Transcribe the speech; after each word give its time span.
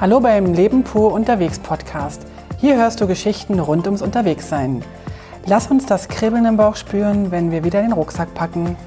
Hallo 0.00 0.18
beim 0.18 0.54
Leben 0.54 0.82
pur 0.82 1.12
unterwegs 1.12 1.58
Podcast. 1.58 2.22
Hier 2.58 2.76
hörst 2.76 3.02
du 3.02 3.06
Geschichten 3.06 3.60
rund 3.60 3.84
ums 3.84 4.00
Unterwegssein. 4.00 4.82
Lass 5.44 5.70
uns 5.70 5.84
das 5.84 6.08
Kribbeln 6.08 6.46
im 6.46 6.56
Bauch 6.56 6.76
spüren, 6.76 7.30
wenn 7.30 7.50
wir 7.50 7.64
wieder 7.64 7.82
den 7.82 7.92
Rucksack 7.92 8.32
packen. 8.32 8.78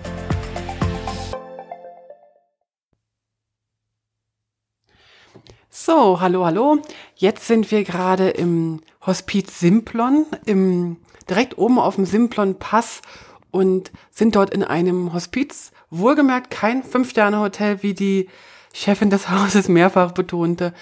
So, 5.69 6.19
hallo, 6.19 6.45
hallo. 6.45 6.79
Jetzt 7.15 7.45
sind 7.45 7.69
wir 7.69 7.83
gerade 7.83 8.31
im 8.31 8.81
Hospiz 9.05 9.59
Simplon, 9.59 10.25
im, 10.47 10.97
direkt 11.29 11.59
oben 11.59 11.77
auf 11.77 11.93
dem 11.93 12.07
Simplon 12.07 12.57
Pass 12.57 13.03
und 13.51 13.91
sind 14.09 14.35
dort 14.35 14.51
in 14.51 14.63
einem 14.63 15.13
Hospiz. 15.13 15.73
Wohlgemerkt 15.91 16.49
kein 16.49 16.81
Fünf-Sterne-Hotel, 16.81 17.83
wie 17.83 17.93
die 17.93 18.29
Chefin 18.73 19.09
des 19.09 19.29
Hauses 19.29 19.69
mehrfach 19.69 20.11
betonte. 20.11 20.73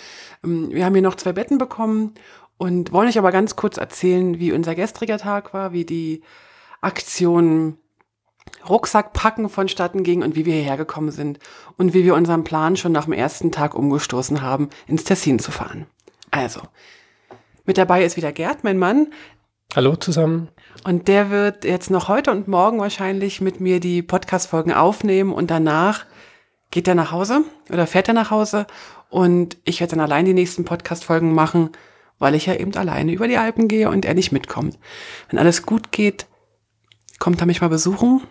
Ähm, 0.44 0.72
wir 0.72 0.86
haben 0.86 0.96
hier 0.96 1.04
noch 1.04 1.16
zwei 1.16 1.34
Betten 1.34 1.60
bekommen 1.60 2.16
und 2.58 2.92
wollen 2.92 3.10
euch 3.10 3.20
aber 3.20 3.32
ganz 3.32 3.56
kurz 3.56 3.78
erzählen, 3.78 4.40
wie 4.40 4.52
unser 4.52 4.74
gestriger 4.74 5.18
Tag 5.18 5.54
war, 5.54 5.74
wie 5.74 5.86
die 5.86 6.24
Aktion 6.80 7.78
Rucksack 8.68 9.14
packen 9.14 9.50
vonstatten 9.50 10.04
ging 10.04 10.24
und 10.24 10.36
wie 10.36 10.46
wir 10.46 10.54
hierher 10.54 10.78
gekommen 10.78 11.12
sind 11.12 11.40
und 11.78 11.94
wie 11.94 12.04
wir 12.04 12.16
unseren 12.16 12.44
Plan 12.44 12.76
schon 12.76 12.92
nach 12.92 13.06
dem 13.06 13.14
ersten 13.14 13.52
Tag 13.52 13.76
umgestoßen 13.76 14.42
haben, 14.42 14.70
ins 14.88 15.04
Tessin 15.04 15.40
zu 15.40 15.52
fahren. 15.52 15.86
Also, 16.32 16.62
mit 17.66 17.78
dabei 17.78 18.04
ist 18.04 18.18
wieder 18.18 18.32
Gerd, 18.32 18.64
mein 18.64 18.80
Mann. 18.80 19.08
Hallo 19.76 19.96
zusammen. 19.96 20.50
Und 20.84 21.08
der 21.08 21.30
wird 21.30 21.64
jetzt 21.66 21.92
noch 21.92 22.08
heute 22.08 22.32
und 22.32 22.48
morgen 22.48 22.80
wahrscheinlich 22.80 23.42
mit 23.42 23.60
mir 23.60 23.80
die 23.80 24.02
Podcast-Folgen 24.02 24.74
aufnehmen 24.74 25.32
und 25.34 25.52
danach 25.52 26.06
geht 26.72 26.88
er 26.88 26.96
nach 26.96 27.12
Hause 27.12 27.44
oder 27.70 27.86
fährt 27.86 28.08
er 28.08 28.14
nach 28.14 28.32
Hause 28.32 28.66
und 29.10 29.58
ich 29.66 29.80
werde 29.82 29.92
dann 29.92 30.00
allein 30.00 30.26
die 30.26 30.34
nächsten 30.34 30.64
Podcast-Folgen 30.64 31.34
machen, 31.34 31.72
weil 32.18 32.34
ich 32.34 32.46
ja 32.46 32.56
eben 32.56 32.74
alleine 32.76 33.12
über 33.12 33.28
die 33.28 33.38
Alpen 33.38 33.68
gehe 33.68 33.90
und 33.90 34.06
er 34.06 34.14
nicht 34.14 34.32
mitkommt. 34.32 34.80
Wenn 35.30 35.38
alles 35.38 35.66
gut 35.66 35.92
geht, 35.92 36.28
kommt 37.20 37.42
er 37.42 37.46
mich 37.46 37.62
mal 37.62 37.70
besuchen 37.70 38.22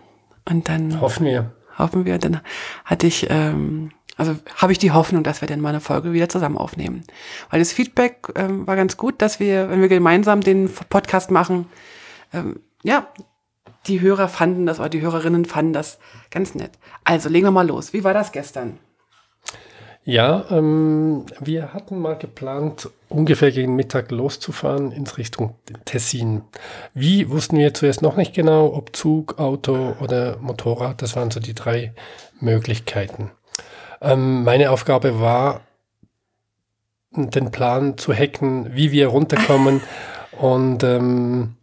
und 0.49 0.67
dann 0.69 0.99
hoffen 0.99 1.25
wir. 1.25 1.53
Hoffen 1.77 2.05
wir. 2.05 2.17
Dann 2.17 2.41
hatte 2.83 3.07
ich, 3.07 3.27
ähm, 3.29 3.91
also 4.17 4.35
habe 4.55 4.71
ich 4.71 4.79
die 4.79 4.91
Hoffnung, 4.91 5.23
dass 5.23 5.41
wir 5.41 5.47
dann 5.47 5.61
mal 5.61 5.69
eine 5.69 5.79
Folge 5.79 6.13
wieder 6.13 6.29
zusammen 6.29 6.57
aufnehmen. 6.57 7.03
Weil 7.49 7.59
das 7.59 7.73
Feedback 7.73 8.27
ähm, 8.35 8.65
war 8.67 8.75
ganz 8.75 8.97
gut, 8.97 9.21
dass 9.21 9.39
wir, 9.39 9.69
wenn 9.69 9.81
wir 9.81 9.87
gemeinsam 9.87 10.41
den 10.41 10.69
Podcast 10.89 11.31
machen, 11.31 11.67
ähm, 12.33 12.59
ja, 12.83 13.07
die 13.87 14.01
Hörer 14.01 14.27
fanden 14.27 14.65
das 14.65 14.79
oder 14.79 14.89
die 14.89 15.01
Hörerinnen 15.01 15.45
fanden 15.45 15.73
das 15.73 15.99
ganz 16.29 16.55
nett. 16.55 16.71
Also 17.03 17.29
legen 17.29 17.47
wir 17.47 17.51
mal 17.51 17.67
los. 17.67 17.93
Wie 17.93 18.03
war 18.03 18.13
das 18.13 18.31
gestern? 18.31 18.77
Ja, 20.03 20.45
ähm, 20.49 21.25
wir 21.39 21.73
hatten 21.73 21.99
mal 21.99 22.17
geplant, 22.17 22.89
ungefähr 23.07 23.51
gegen 23.51 23.75
Mittag 23.75 24.09
loszufahren 24.09 24.91
ins 24.91 25.19
Richtung 25.19 25.55
Tessin. 25.85 26.41
Wie 26.95 27.29
wussten 27.29 27.57
wir 27.59 27.75
zuerst 27.75 28.01
noch 28.01 28.17
nicht 28.17 28.33
genau, 28.33 28.73
ob 28.73 28.95
Zug, 28.95 29.37
Auto 29.37 29.95
oder 29.99 30.37
Motorrad. 30.37 31.03
Das 31.03 31.15
waren 31.15 31.29
so 31.29 31.39
die 31.39 31.53
drei 31.53 31.93
Möglichkeiten. 32.39 33.29
Ähm, 34.01 34.43
meine 34.43 34.71
Aufgabe 34.71 35.19
war, 35.19 35.61
den 37.11 37.51
Plan 37.51 37.97
zu 37.97 38.11
hacken, 38.11 38.75
wie 38.75 38.91
wir 38.91 39.07
runterkommen 39.07 39.81
und, 40.39 40.83
ähm, 40.83 41.57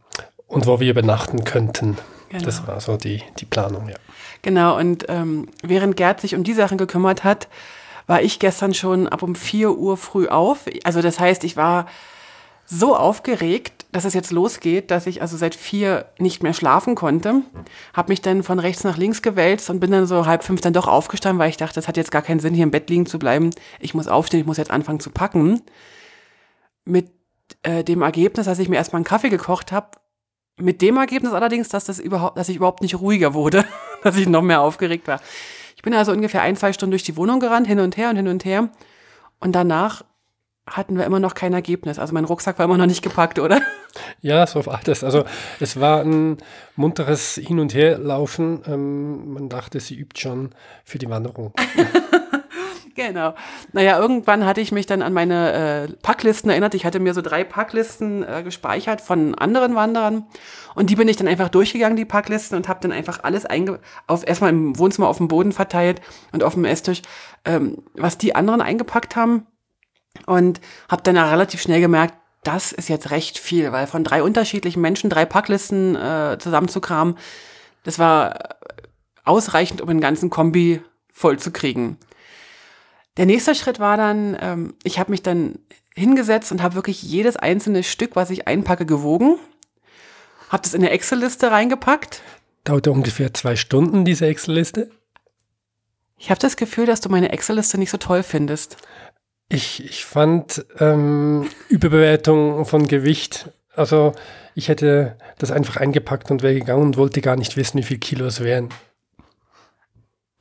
und 0.49 0.67
wo 0.67 0.81
wir 0.81 0.91
übernachten 0.91 1.45
könnten. 1.45 1.97
Genau. 2.31 2.45
Das 2.45 2.67
war 2.67 2.81
so 2.81 2.97
die, 2.97 3.23
die 3.39 3.45
Planung, 3.45 3.89
ja. 3.89 3.97
Genau, 4.43 4.77
und 4.77 5.07
ähm, 5.09 5.49
während 5.63 5.97
Gerd 5.97 6.21
sich 6.21 6.35
um 6.35 6.45
die 6.45 6.53
Sachen 6.53 6.79
gekümmert 6.79 7.25
hat, 7.25 7.49
war 8.07 8.23
ich 8.23 8.39
gestern 8.39 8.75
schon 8.75 9.07
ab 9.07 9.23
um 9.23 9.35
4 9.35 9.77
Uhr 9.77 9.97
früh 9.97 10.29
auf. 10.29 10.67
Also 10.85 11.03
das 11.03 11.21
heißt, 11.21 11.45
ich 11.45 11.57
war 11.57 11.87
so 12.65 12.97
aufgeregt, 12.97 13.87
dass 13.93 14.05
es 14.05 14.13
jetzt 14.13 14.31
losgeht, 14.31 14.91
dass 14.91 15.07
ich 15.07 15.23
also 15.23 15.37
seit 15.37 15.55
vier 15.55 16.07
nicht 16.19 16.43
mehr 16.43 16.53
schlafen 16.53 16.95
konnte. 16.95 17.43
Habe 17.95 18.11
mich 18.11 18.21
dann 18.21 18.43
von 18.43 18.59
rechts 18.59 18.85
nach 18.85 18.99
links 18.99 19.23
gewälzt 19.23 19.71
und 19.71 19.81
bin 19.81 19.91
dann 19.91 20.07
so 20.07 20.27
halb 20.27 20.45
fünf 20.45 20.61
dann 20.61 20.75
doch 20.75 20.87
aufgestanden, 20.87 21.39
weil 21.39 21.49
ich 21.49 21.57
dachte, 21.57 21.81
es 21.81 21.89
hat 21.89 21.97
jetzt 21.97 22.11
gar 22.11 22.23
keinen 22.23 22.41
Sinn, 22.41 22.55
hier 22.55 22.65
im 22.65 22.71
Bett 22.71 22.91
liegen 22.91 23.07
zu 23.07 23.19
bleiben. 23.19 23.51
Ich 23.81 23.95
muss 23.95 24.09
aufstehen, 24.09 24.41
ich 24.41 24.47
muss 24.47 24.59
jetzt 24.59 24.71
anfangen 24.71 25.01
zu 25.01 25.11
packen. 25.11 25.63
Mit 26.85 27.11
äh, 27.63 27.83
dem 27.85 28.03
Ergebnis, 28.03 28.45
dass 28.45 28.59
ich 28.59 28.69
mir 28.69 28.77
erstmal 28.77 28.99
einen 28.99 29.05
Kaffee 29.05 29.31
gekocht 29.31 29.73
habe. 29.73 29.89
Mit 30.59 30.83
dem 30.83 30.97
Ergebnis 30.97 31.33
allerdings, 31.33 31.69
dass, 31.69 31.85
das 31.85 31.99
überhaupt, 31.99 32.37
dass 32.37 32.49
ich 32.49 32.57
überhaupt 32.57 32.83
nicht 32.83 33.01
ruhiger 33.01 33.35
wurde, 33.35 33.65
dass 34.03 34.17
ich 34.17 34.29
noch 34.29 34.43
mehr 34.43 34.61
aufgeregt 34.61 35.07
war. 35.07 35.21
Ich 35.77 35.83
bin 35.83 35.95
also 35.95 36.13
ungefähr 36.13 36.43
ein, 36.43 36.57
zwei 36.57 36.73
Stunden 36.73 36.91
durch 36.91 37.05
die 37.05 37.17
Wohnung 37.17 37.41
gerannt, 37.41 37.67
hin 37.67 37.79
und 37.79 37.97
her 37.97 38.11
und 38.11 38.17
hin 38.17 38.29
und 38.29 38.45
her. 38.45 38.69
Und 39.39 39.53
danach 39.53 40.03
hatten 40.67 40.99
wir 40.99 41.05
immer 41.05 41.21
noch 41.21 41.35
kein 41.35 41.55
Ergebnis. 41.55 41.99
Also 41.99 42.13
mein 42.13 42.25
Rucksack 42.25 42.59
war 42.59 42.65
immer 42.65 42.77
noch 42.77 42.87
nicht 42.87 43.03
gepackt, 43.03 43.39
oder? 43.39 43.61
Ja, 44.21 44.47
so 44.47 44.67
war 44.67 44.81
das. 44.85 45.03
Also 45.03 45.25
es 45.61 45.81
war 45.81 46.03
ein 46.03 46.39
munteres 46.77 47.37
Hin- 47.37 47.59
und 47.59 47.75
Herlaufen. 47.75 48.63
Ähm, 48.67 49.33
man 49.33 49.49
dachte, 49.49 49.81
sie 49.81 49.97
übt 49.97 50.21
schon 50.21 50.51
für 50.85 50.99
die 50.99 51.09
Wanderung. 51.09 51.53
Genau. 52.99 53.35
Naja, 53.73 53.97
irgendwann 53.97 54.45
hatte 54.45 54.61
ich 54.61 54.73
mich 54.73 54.87
dann 54.87 55.03
an 55.03 55.13
meine 55.13 55.53
äh, 55.89 55.93
Packlisten 56.03 56.51
erinnert. 56.51 56.75
Ich 56.75 56.85
hatte 56.85 56.99
mir 56.99 57.15
so 57.15 57.23
drei 57.23 57.45
Packlisten 57.45 58.25
äh, 58.25 58.43
gespeichert 58.43 59.01
von 59.01 59.37
anderen 59.37 59.77
Wanderern. 59.77 60.27
Und 60.75 60.91
die 60.91 60.97
bin 60.97 61.07
ich 61.07 61.17
dann 61.17 61.29
einfach 61.29 61.49
durchgegangen, 61.49 61.97
die 61.97 62.05
Packlisten, 62.05 62.57
und 62.57 62.67
habe 62.67 62.81
dann 62.83 62.91
einfach 62.91 63.23
alles 63.23 63.47
einge 63.47 63.79
auf 64.09 64.27
erstmal 64.27 64.51
im 64.51 64.77
Wohnzimmer 64.81 65.07
auf 65.07 65.19
dem 65.19 65.29
Boden 65.29 65.53
verteilt 65.53 66.01
und 66.33 66.43
auf 66.43 66.55
dem 66.55 66.65
Esstisch, 66.65 67.03
ähm, 67.45 67.85
was 67.95 68.19
die 68.19 68.35
anderen 68.35 68.61
eingepackt 68.61 69.15
haben. 69.15 69.47
Und 70.27 70.61
habe 70.89 71.03
dann 71.05 71.17
relativ 71.17 71.63
schnell 71.63 71.81
gemerkt, 71.81 72.15
das 72.43 72.73
ist 72.73 72.89
jetzt 72.89 73.13
recht 73.13 73.39
viel, 73.39 73.71
weil 73.71 73.87
von 73.87 74.03
drei 74.03 74.25
unterschiedlichen 74.25 74.81
Menschen 74.81 75.09
drei 75.09 75.25
Packlisten 75.25 75.95
äh, 75.95 76.37
zusammenzukramen, 76.41 77.17
das 77.85 78.01
war 78.01 78.57
ausreichend, 79.25 79.83
um 79.83 79.89
den 79.89 80.01
ganzen 80.01 80.31
Kombi 80.31 80.83
voll 81.13 81.39
zu 81.39 81.53
kriegen. 81.53 81.99
Der 83.19 83.27
nächste 83.27 83.55
Schritt 83.57 83.81
war 83.81 83.97
dann, 83.97 84.39
ähm, 84.41 84.75
ich 84.85 84.99
habe 84.99 85.11
mich 85.11 85.23
dann 85.23 85.59
hingesetzt 85.95 86.53
und 86.53 86.63
habe 86.63 86.77
wirklich 86.77 87.03
jedes 87.03 87.37
einzelne 87.37 87.83
Stück, 87.83 88.15
was 88.15 88.31
ich 88.31 88.47
einpacke, 88.47 88.87
gewogen. 88.87 89.39
Habe 90.49 90.63
das 90.63 90.73
in 90.73 90.83
eine 90.83 90.91
Excel-Liste 90.91 91.51
reingepackt. 91.51 92.23
Dauerte 92.63 92.93
ungefähr 92.93 93.35
zwei 93.35 93.57
Stunden, 93.57 94.05
diese 94.05 94.27
Excel-Liste. 94.27 94.91
Ich 96.17 96.31
habe 96.31 96.41
das 96.41 96.57
Gefühl, 96.57 96.87
dass 96.87 97.01
du 97.01 97.09
meine 97.09 97.33
Excel-Liste 97.33 97.77
nicht 97.77 97.91
so 97.91 97.99
toll 97.99 98.23
findest. 98.23 98.77
Ich, 99.49 99.85
ich 99.85 100.05
fand 100.05 100.65
ähm, 100.79 101.49
Überbewertung 101.69 102.67
von 102.67 102.87
Gewicht, 102.87 103.51
also 103.75 104.13
ich 104.55 104.69
hätte 104.69 105.17
das 105.39 105.51
einfach 105.51 105.77
eingepackt 105.77 106.31
und 106.31 106.43
wäre 106.43 106.55
gegangen 106.55 106.83
und 106.83 106.97
wollte 106.97 107.21
gar 107.21 107.37
nicht 107.37 107.57
wissen, 107.57 107.79
wie 107.79 107.85
viel 107.85 107.99
Kilo 107.99 108.27
es 108.27 108.41
wären. 108.41 108.69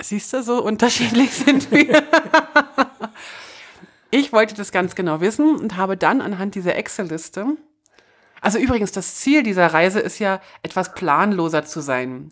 Siehst 0.01 0.33
du, 0.33 0.43
so 0.43 0.63
unterschiedlich 0.63 1.31
sind 1.45 1.71
wir. 1.71 2.03
Ich 4.11 4.33
wollte 4.33 4.55
das 4.55 4.71
ganz 4.71 4.95
genau 4.95 5.21
wissen 5.21 5.55
und 5.55 5.77
habe 5.77 5.97
dann 5.97 6.21
anhand 6.21 6.55
dieser 6.55 6.75
Excel-Liste, 6.75 7.57
also 8.41 8.59
übrigens, 8.59 8.91
das 8.91 9.15
Ziel 9.15 9.43
dieser 9.43 9.67
Reise 9.67 9.99
ist 9.99 10.19
ja, 10.19 10.41
etwas 10.63 10.93
planloser 10.93 11.65
zu 11.65 11.81
sein. 11.81 12.29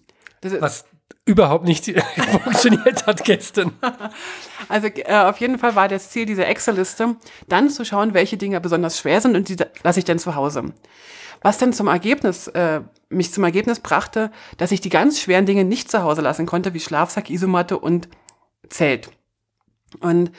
Was 0.60 0.86
überhaupt 1.26 1.66
nicht 1.66 1.86
funktioniert 2.44 3.06
hat 3.08 3.24
gestern. 3.24 3.74
Also 4.68 4.88
äh, 4.88 5.14
auf 5.14 5.38
jeden 5.38 5.60
Fall 5.60 5.76
war 5.76 5.88
das 5.88 6.10
Ziel 6.10 6.26
dieser 6.26 6.48
Excel-Liste, 6.48 7.18
dann 7.48 7.70
zu 7.70 7.86
schauen, 7.86 8.16
welche 8.16 8.36
Dinge 8.36 8.60
besonders 8.62 8.98
schwer 8.98 9.22
sind 9.22 9.36
und 9.36 9.48
die 9.48 9.58
lasse 9.84 10.00
ich 10.00 10.06
dann 10.06 10.18
zu 10.18 10.34
Hause. 10.34 10.74
Was 11.42 11.60
dann 11.60 11.72
zum 11.72 11.88
Ergebnis, 11.88 12.48
äh, 12.48 12.82
mich 13.10 13.32
zum 13.32 13.44
Ergebnis 13.44 13.80
brachte, 13.80 14.32
dass 14.58 14.72
ich 14.72 14.82
die 14.82 14.90
ganz 14.90 15.20
schweren 15.20 15.46
Dinge 15.46 15.66
nicht 15.66 15.92
zu 15.92 16.02
Hause 16.02 16.22
lassen 16.22 16.48
konnte, 16.48 16.74
wie 16.74 16.80
Schlafsack, 16.80 17.30
Isomatte 17.30 17.78
und 17.78 18.08
Zelt. 18.70 19.12
Und 19.96 20.32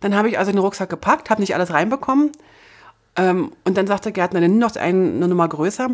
dann 0.00 0.16
habe 0.16 0.28
ich 0.28 0.38
also 0.38 0.50
den 0.50 0.58
Rucksack 0.58 0.90
gepackt, 0.90 1.30
habe 1.30 1.40
nicht 1.40 1.54
alles 1.54 1.72
reinbekommen. 1.72 2.32
Ähm, 3.16 3.52
und 3.64 3.76
dann 3.76 3.86
sagte 3.86 4.12
Gärtner, 4.12 4.40
nimm 4.40 4.58
noch 4.58 4.74
eine, 4.76 5.10
eine 5.10 5.28
Nummer 5.28 5.48
größer. 5.48 5.90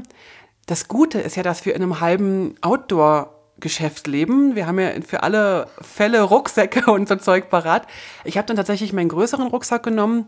Das 0.66 0.88
Gute 0.88 1.20
ist 1.20 1.36
ja, 1.36 1.42
dass 1.42 1.64
wir 1.66 1.74
in 1.74 1.82
einem 1.82 2.00
halben 2.00 2.54
Outdoor-Geschäft 2.60 4.06
leben. 4.06 4.54
Wir 4.54 4.66
haben 4.66 4.78
ja 4.78 4.90
für 5.06 5.22
alle 5.22 5.68
Fälle 5.80 6.22
Rucksäcke 6.22 6.90
und 6.92 7.08
so 7.08 7.16
Zeug 7.16 7.50
parat. 7.50 7.86
Ich 8.24 8.36
habe 8.36 8.46
dann 8.46 8.56
tatsächlich 8.56 8.92
meinen 8.92 9.08
größeren 9.08 9.48
Rucksack 9.48 9.82
genommen 9.82 10.26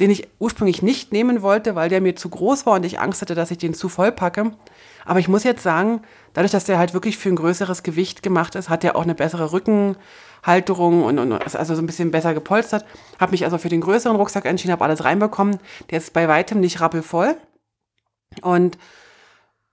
den 0.00 0.10
ich 0.10 0.28
ursprünglich 0.38 0.82
nicht 0.82 1.12
nehmen 1.12 1.42
wollte, 1.42 1.74
weil 1.74 1.88
der 1.88 2.00
mir 2.00 2.16
zu 2.16 2.28
groß 2.28 2.66
war 2.66 2.74
und 2.74 2.84
ich 2.84 3.00
Angst 3.00 3.22
hatte, 3.22 3.34
dass 3.34 3.50
ich 3.50 3.58
den 3.58 3.74
zu 3.74 3.88
voll 3.88 4.12
packe. 4.12 4.52
Aber 5.04 5.20
ich 5.20 5.28
muss 5.28 5.44
jetzt 5.44 5.62
sagen, 5.62 6.02
dadurch, 6.32 6.52
dass 6.52 6.64
der 6.64 6.78
halt 6.78 6.94
wirklich 6.94 7.16
für 7.16 7.28
ein 7.28 7.36
größeres 7.36 7.82
Gewicht 7.82 8.22
gemacht 8.22 8.54
ist, 8.54 8.68
hat 8.68 8.82
der 8.82 8.96
auch 8.96 9.02
eine 9.02 9.14
bessere 9.14 9.52
Rückenhalterung 10.44 11.04
und, 11.04 11.18
und 11.18 11.32
also 11.32 11.74
so 11.74 11.82
ein 11.82 11.86
bisschen 11.86 12.10
besser 12.10 12.34
gepolstert. 12.34 12.84
Habe 13.18 13.32
mich 13.32 13.44
also 13.44 13.58
für 13.58 13.68
den 13.68 13.80
größeren 13.80 14.16
Rucksack 14.16 14.44
entschieden, 14.44 14.72
habe 14.72 14.84
alles 14.84 15.04
reinbekommen. 15.04 15.58
Der 15.90 15.98
ist 15.98 16.12
bei 16.12 16.28
weitem 16.28 16.60
nicht 16.60 16.80
rappelvoll. 16.80 17.36
Und 18.42 18.78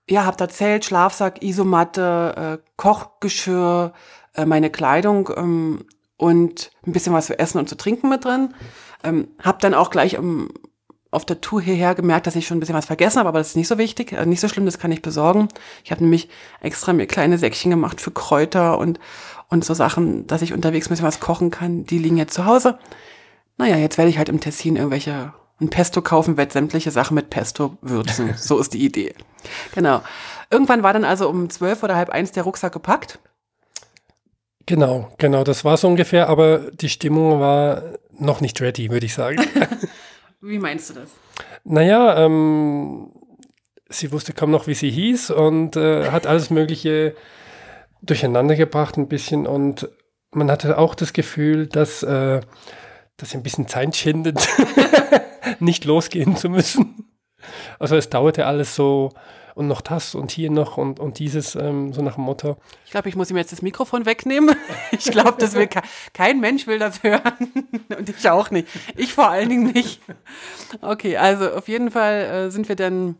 ja, 0.09 0.25
habe 0.25 0.37
da 0.37 0.49
Zelt, 0.49 0.85
Schlafsack, 0.85 1.43
Isomatte, 1.43 2.59
äh, 2.61 2.69
Kochgeschirr, 2.77 3.93
äh, 4.35 4.45
meine 4.45 4.69
Kleidung 4.69 5.29
ähm, 5.35 5.85
und 6.17 6.71
ein 6.85 6.91
bisschen 6.91 7.13
was 7.13 7.27
zu 7.27 7.37
essen 7.37 7.59
und 7.59 7.69
zu 7.69 7.75
trinken 7.75 8.09
mit 8.09 8.25
drin. 8.25 8.53
Ähm, 9.03 9.29
hab 9.41 9.59
dann 9.59 9.73
auch 9.73 9.89
gleich 9.89 10.17
um, 10.17 10.49
auf 11.11 11.25
der 11.25 11.41
Tour 11.41 11.61
hierher 11.61 11.93
gemerkt, 11.93 12.25
dass 12.25 12.37
ich 12.37 12.47
schon 12.47 12.57
ein 12.57 12.59
bisschen 12.61 12.75
was 12.75 12.85
vergessen 12.85 13.19
habe, 13.19 13.29
aber 13.29 13.39
das 13.39 13.49
ist 13.49 13.57
nicht 13.57 13.67
so 13.67 13.77
wichtig, 13.77 14.13
also 14.13 14.29
nicht 14.29 14.39
so 14.39 14.47
schlimm, 14.47 14.65
das 14.65 14.79
kann 14.79 14.93
ich 14.93 15.01
besorgen. 15.01 15.49
Ich 15.83 15.91
habe 15.91 16.01
nämlich 16.01 16.29
extra 16.61 16.93
mir 16.93 17.05
kleine 17.05 17.37
Säckchen 17.37 17.69
gemacht 17.69 17.99
für 17.99 18.11
Kräuter 18.11 18.77
und, 18.77 18.99
und 19.49 19.65
so 19.65 19.73
Sachen, 19.73 20.25
dass 20.27 20.41
ich 20.41 20.53
unterwegs 20.53 20.87
ein 20.87 20.91
bisschen 20.91 21.05
was 21.05 21.19
kochen 21.19 21.51
kann. 21.51 21.85
Die 21.85 21.97
liegen 21.97 22.15
jetzt 22.15 22.33
zu 22.33 22.45
Hause. 22.45 22.79
Naja, 23.57 23.75
jetzt 23.75 23.97
werde 23.97 24.09
ich 24.09 24.17
halt 24.17 24.29
im 24.29 24.39
Tessin 24.39 24.77
irgendwelche, 24.77 25.33
ein 25.59 25.69
Pesto 25.69 26.01
kaufen, 26.01 26.37
werde 26.37 26.53
sämtliche 26.53 26.91
Sachen 26.91 27.15
mit 27.15 27.29
Pesto 27.29 27.77
würzen. 27.81 28.33
so 28.37 28.57
ist 28.59 28.73
die 28.73 28.83
Idee. 28.85 29.13
Genau. 29.75 30.01
Irgendwann 30.49 30.81
war 30.81 30.93
dann 30.93 31.03
also 31.03 31.29
um 31.29 31.49
zwölf 31.49 31.83
oder 31.83 31.97
halb 31.97 32.09
eins 32.09 32.31
der 32.31 32.43
Rucksack 32.43 32.71
gepackt. 32.71 33.19
Genau, 34.65 35.11
genau, 35.17 35.43
das 35.43 35.65
war 35.65 35.75
so 35.75 35.87
ungefähr, 35.87 36.29
aber 36.29 36.71
die 36.71 36.87
Stimmung 36.87 37.41
war 37.41 37.83
noch 38.17 38.39
nicht 38.39 38.61
ready, 38.61 38.89
würde 38.89 39.05
ich 39.05 39.13
sagen. 39.13 39.43
Wie 40.41 40.59
meinst 40.59 40.89
du 40.89 40.95
das? 40.95 41.11
Naja, 41.63 42.25
ähm, 42.25 43.11
sie 43.89 44.11
wusste 44.11 44.33
kaum 44.33 44.51
noch, 44.51 44.67
wie 44.67 44.73
sie 44.73 44.89
hieß 44.89 45.31
und 45.31 45.75
äh, 45.75 46.09
hat 46.09 46.25
alles 46.25 46.49
Mögliche 46.49 47.15
durcheinander 48.01 48.55
gebracht 48.55 48.97
ein 48.97 49.07
bisschen 49.07 49.45
und 49.45 49.89
man 50.31 50.49
hatte 50.49 50.77
auch 50.77 50.95
das 50.95 51.13
Gefühl, 51.13 51.67
dass, 51.67 52.01
äh, 52.03 52.41
dass 53.17 53.29
sie 53.29 53.37
ein 53.37 53.43
bisschen 53.43 53.67
Zeit 53.67 53.95
schindet, 53.95 54.47
nicht 55.59 55.85
losgehen 55.85 56.35
zu 56.35 56.49
müssen. 56.49 57.11
Also 57.77 57.95
es 57.95 58.09
dauerte 58.09 58.45
alles 58.45 58.75
so 58.75 59.11
und 59.55 59.67
noch 59.67 59.81
das 59.81 60.15
und 60.15 60.31
hier 60.31 60.49
noch 60.51 60.77
und, 60.77 60.99
und 60.99 61.19
dieses, 61.19 61.55
ähm, 61.55 61.93
so 61.93 62.01
nach 62.01 62.15
dem 62.15 62.23
Motto. 62.23 62.57
Ich 62.85 62.91
glaube, 62.91 63.09
ich 63.09 63.15
muss 63.15 63.29
ihm 63.31 63.37
jetzt 63.37 63.51
das 63.51 63.61
Mikrofon 63.61 64.05
wegnehmen. 64.05 64.55
Ich 64.91 65.05
glaube, 65.05 65.35
das 65.39 65.55
will 65.55 65.69
kein 66.13 66.39
Mensch 66.39 66.67
will 66.67 66.77
das 66.77 67.01
hören. 67.01 67.21
Und 67.97 68.09
ich 68.09 68.29
auch 68.29 68.51
nicht. 68.51 68.67
Ich 68.95 69.13
vor 69.13 69.29
allen 69.29 69.49
Dingen 69.49 69.71
nicht. 69.71 70.01
Okay, 70.81 71.17
also 71.17 71.49
auf 71.51 71.67
jeden 71.67 71.91
Fall 71.91 72.21
äh, 72.47 72.51
sind 72.51 72.67
wir 72.67 72.75
dann 72.75 73.15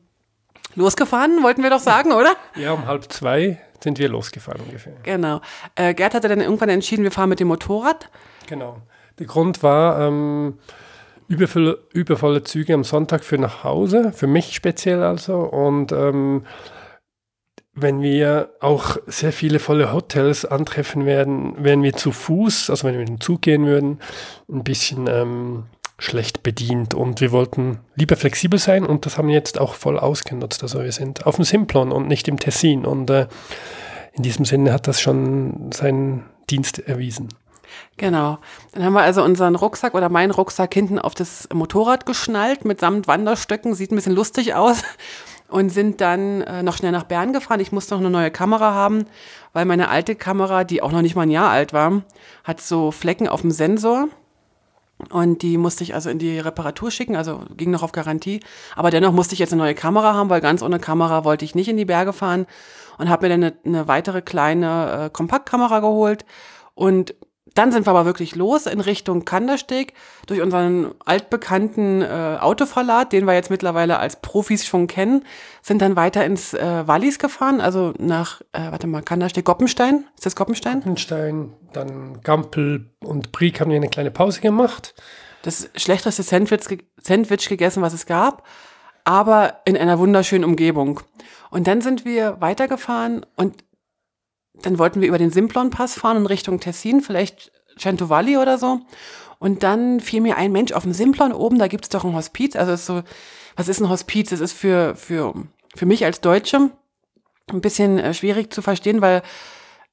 losgefahren, 0.75 1.41
wollten 1.43 1.63
wir 1.63 1.69
doch 1.69 1.79
sagen, 1.79 2.11
oder? 2.11 2.35
Ja, 2.55 2.73
um 2.73 2.85
halb 2.85 3.11
zwei 3.11 3.59
sind 3.81 3.99
wir 3.99 4.09
losgefahren 4.09 4.61
ungefähr. 4.61 4.93
Genau. 5.03 5.41
Äh, 5.75 5.93
Gerd 5.93 6.13
hatte 6.13 6.27
dann 6.27 6.41
irgendwann 6.41 6.69
entschieden, 6.69 7.03
wir 7.03 7.11
fahren 7.11 7.29
mit 7.29 7.39
dem 7.39 7.47
Motorrad. 7.47 8.09
Genau. 8.47 8.81
Der 9.19 9.27
Grund 9.27 9.63
war, 9.63 10.07
ähm, 10.07 10.59
übervolle, 11.31 11.79
übervolle 11.93 12.43
Züge 12.43 12.73
am 12.73 12.83
Sonntag 12.83 13.23
für 13.23 13.37
nach 13.37 13.63
Hause, 13.63 14.11
für 14.13 14.27
mich 14.27 14.53
speziell 14.53 15.01
also. 15.01 15.37
Und 15.37 15.91
ähm, 15.91 16.43
wenn 17.73 18.01
wir 18.01 18.49
auch 18.59 18.97
sehr 19.07 19.31
viele 19.31 19.59
volle 19.59 19.93
Hotels 19.93 20.43
antreffen 20.43 21.05
werden, 21.05 21.55
wären 21.63 21.83
wir 21.83 21.93
zu 21.93 22.11
Fuß, 22.11 22.69
also 22.69 22.85
wenn 22.85 22.93
wir 22.93 22.99
mit 22.99 23.09
dem 23.09 23.21
Zug 23.21 23.41
gehen 23.41 23.65
würden, 23.65 23.99
ein 24.51 24.63
bisschen 24.63 25.07
ähm, 25.07 25.63
schlecht 25.97 26.43
bedient. 26.43 26.93
Und 26.93 27.21
wir 27.21 27.31
wollten 27.31 27.79
lieber 27.95 28.17
flexibel 28.17 28.59
sein 28.59 28.85
und 28.85 29.05
das 29.05 29.17
haben 29.17 29.29
wir 29.29 29.35
jetzt 29.35 29.57
auch 29.57 29.75
voll 29.75 29.97
ausgenutzt. 29.97 30.63
Also 30.63 30.83
wir 30.83 30.91
sind 30.91 31.25
auf 31.25 31.37
dem 31.37 31.45
Simplon 31.45 31.93
und 31.93 32.09
nicht 32.09 32.27
im 32.27 32.39
Tessin. 32.39 32.85
Und 32.85 33.09
äh, 33.09 33.27
in 34.13 34.23
diesem 34.23 34.43
Sinne 34.43 34.73
hat 34.73 34.87
das 34.87 34.99
schon 34.99 35.71
seinen 35.71 36.25
Dienst 36.49 36.79
erwiesen. 36.79 37.29
Genau. 37.97 38.39
Dann 38.73 38.83
haben 38.83 38.93
wir 38.93 39.01
also 39.01 39.23
unseren 39.23 39.55
Rucksack 39.55 39.93
oder 39.93 40.09
meinen 40.09 40.31
Rucksack 40.31 40.73
hinten 40.73 40.99
auf 40.99 41.13
das 41.13 41.47
Motorrad 41.53 42.05
geschnallt 42.05 42.65
mit 42.65 42.79
samt 42.79 43.07
Wanderstöcken. 43.07 43.75
Sieht 43.75 43.91
ein 43.91 43.95
bisschen 43.95 44.15
lustig 44.15 44.55
aus. 44.55 44.83
Und 45.47 45.69
sind 45.69 45.99
dann 45.99 46.41
äh, 46.41 46.63
noch 46.63 46.77
schnell 46.77 46.93
nach 46.93 47.03
Bern 47.03 47.33
gefahren. 47.33 47.59
Ich 47.59 47.73
musste 47.73 47.93
noch 47.93 47.99
eine 47.99 48.09
neue 48.09 48.31
Kamera 48.31 48.73
haben, 48.73 49.05
weil 49.51 49.65
meine 49.65 49.89
alte 49.89 50.15
Kamera, 50.15 50.63
die 50.63 50.81
auch 50.81 50.93
noch 50.93 51.01
nicht 51.01 51.17
mal 51.17 51.23
ein 51.23 51.29
Jahr 51.29 51.49
alt 51.49 51.73
war, 51.73 52.03
hat 52.45 52.61
so 52.61 52.91
Flecken 52.91 53.27
auf 53.27 53.41
dem 53.41 53.51
Sensor. 53.51 54.07
Und 55.09 55.41
die 55.41 55.57
musste 55.57 55.83
ich 55.83 55.93
also 55.93 56.09
in 56.09 56.19
die 56.19 56.39
Reparatur 56.39 56.91
schicken, 56.91 57.15
also 57.15 57.41
ging 57.57 57.71
noch 57.71 57.83
auf 57.83 57.91
Garantie. 57.91 58.39
Aber 58.75 58.91
dennoch 58.91 59.11
musste 59.11 59.33
ich 59.33 59.39
jetzt 59.39 59.51
eine 59.51 59.61
neue 59.61 59.75
Kamera 59.75 60.13
haben, 60.13 60.29
weil 60.29 60.41
ganz 60.41 60.61
ohne 60.61 60.79
Kamera 60.79 61.25
wollte 61.25 61.45
ich 61.45 61.55
nicht 61.55 61.67
in 61.67 61.77
die 61.77 61.85
Berge 61.85 62.13
fahren. 62.13 62.45
Und 62.97 63.09
habe 63.09 63.25
mir 63.25 63.29
dann 63.29 63.43
eine, 63.43 63.53
eine 63.65 63.87
weitere 63.87 64.21
kleine 64.21 65.05
äh, 65.05 65.09
Kompaktkamera 65.09 65.79
geholt. 65.79 66.25
Und 66.75 67.15
dann 67.53 67.71
sind 67.71 67.85
wir 67.85 67.91
aber 67.91 68.05
wirklich 68.05 68.35
los 68.35 68.65
in 68.65 68.79
Richtung 68.79 69.25
Kandersteg 69.25 69.93
durch 70.25 70.41
unseren 70.41 70.93
altbekannten 71.05 72.01
äh, 72.01 72.37
Autoverlat, 72.39 73.11
den 73.11 73.25
wir 73.25 73.33
jetzt 73.33 73.49
mittlerweile 73.49 73.99
als 73.99 74.21
Profis 74.21 74.65
schon 74.65 74.87
kennen, 74.87 75.25
sind 75.61 75.81
dann 75.81 75.95
weiter 75.95 76.25
ins 76.25 76.53
äh, 76.53 76.87
Wallis 76.87 77.19
gefahren, 77.19 77.59
also 77.59 77.93
nach, 77.97 78.41
äh, 78.53 78.71
warte 78.71 78.87
mal, 78.87 79.01
Kandersteg, 79.01 79.43
Goppenstein. 79.45 80.05
Ist 80.15 80.25
das 80.25 80.35
Goppenstein? 80.35 80.75
Goppenstein, 80.75 81.53
dann 81.73 82.21
Gampel 82.21 82.89
und 83.03 83.31
Briek 83.31 83.59
haben 83.59 83.69
wir 83.69 83.77
eine 83.77 83.89
kleine 83.89 84.11
Pause 84.11 84.39
gemacht. 84.39 84.95
Das 85.43 85.69
schlechteste 85.75 86.23
Sandwich, 86.23 86.79
Sandwich 86.97 87.49
gegessen, 87.49 87.81
was 87.81 87.93
es 87.93 88.05
gab, 88.05 88.47
aber 89.03 89.61
in 89.65 89.75
einer 89.75 89.99
wunderschönen 89.99 90.45
Umgebung. 90.45 91.01
Und 91.49 91.67
dann 91.67 91.81
sind 91.81 92.05
wir 92.05 92.39
weitergefahren 92.39 93.25
und 93.35 93.63
dann 94.61 94.79
wollten 94.79 95.01
wir 95.01 95.07
über 95.07 95.17
den 95.17 95.31
Simplon-Pass 95.31 95.95
fahren 95.95 96.17
in 96.17 96.25
Richtung 96.25 96.59
Tessin, 96.59 97.01
vielleicht 97.01 97.51
Centovalli 97.77 98.37
oder 98.37 98.57
so. 98.57 98.81
Und 99.39 99.63
dann 99.63 99.99
fiel 99.99 100.21
mir 100.21 100.37
ein 100.37 100.51
Mensch 100.51 100.71
auf 100.71 100.83
dem 100.83 100.93
Simplon 100.93 101.33
oben, 101.33 101.57
da 101.57 101.67
gibt's 101.67 101.89
doch 101.89 102.03
ein 102.03 102.13
Hospiz. 102.13 102.55
Also 102.55 102.73
ist 102.73 102.85
so, 102.85 103.01
was 103.55 103.67
ist 103.67 103.79
ein 103.79 103.89
Hospiz? 103.89 104.29
Das 104.29 104.39
ist 104.39 104.53
für, 104.53 104.95
für, 104.95 105.33
für 105.75 105.85
mich 105.85 106.05
als 106.05 106.21
Deutsche 106.21 106.69
ein 107.49 107.61
bisschen 107.61 107.97
äh, 107.97 108.13
schwierig 108.13 108.53
zu 108.53 108.61
verstehen, 108.61 109.01
weil 109.01 109.23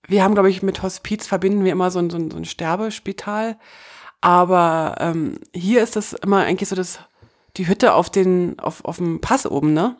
wir 0.06 0.22
haben, 0.22 0.34
glaube 0.34 0.50
ich, 0.50 0.62
mit 0.62 0.82
Hospiz 0.82 1.26
verbinden 1.26 1.64
wir 1.64 1.72
immer 1.72 1.90
so 1.90 1.98
ein, 1.98 2.10
so 2.10 2.16
ein, 2.16 2.30
so 2.30 2.36
ein 2.36 2.44
Sterbespital. 2.44 3.58
Aber 4.20 4.96
ähm, 4.98 5.38
hier 5.54 5.82
ist 5.82 5.96
das 5.96 6.12
immer 6.12 6.38
eigentlich 6.38 6.68
so 6.68 6.76
das, 6.76 7.00
die 7.56 7.68
Hütte 7.68 7.94
auf 7.94 8.10
den, 8.10 8.58
auf, 8.58 8.84
auf 8.84 8.96
dem 8.96 9.20
Pass 9.20 9.46
oben, 9.46 9.72
ne? 9.72 9.96